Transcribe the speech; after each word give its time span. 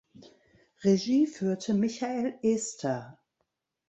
Regie 0.83 1.27
führte 1.27 1.75
Michael 1.75 2.39
Ester. 2.41 3.19